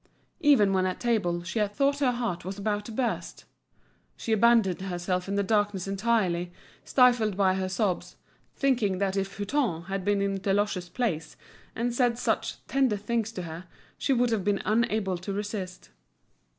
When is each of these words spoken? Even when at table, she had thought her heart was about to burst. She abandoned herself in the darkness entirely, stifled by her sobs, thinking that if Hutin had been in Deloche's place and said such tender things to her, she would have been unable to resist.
Even 0.39 0.73
when 0.73 0.87
at 0.87 0.99
table, 0.99 1.43
she 1.43 1.59
had 1.59 1.75
thought 1.75 1.99
her 1.99 2.11
heart 2.11 2.43
was 2.43 2.57
about 2.57 2.85
to 2.85 2.91
burst. 2.91 3.45
She 4.17 4.31
abandoned 4.31 4.81
herself 4.81 5.27
in 5.27 5.35
the 5.35 5.43
darkness 5.43 5.87
entirely, 5.87 6.51
stifled 6.83 7.37
by 7.37 7.53
her 7.53 7.69
sobs, 7.69 8.15
thinking 8.55 8.97
that 8.97 9.15
if 9.15 9.37
Hutin 9.37 9.83
had 9.83 10.03
been 10.03 10.19
in 10.19 10.39
Deloche's 10.39 10.89
place 10.89 11.37
and 11.75 11.93
said 11.93 12.17
such 12.17 12.65
tender 12.65 12.97
things 12.97 13.31
to 13.33 13.43
her, 13.43 13.65
she 13.95 14.11
would 14.11 14.31
have 14.31 14.43
been 14.43 14.63
unable 14.65 15.19
to 15.19 15.31
resist. 15.31 15.91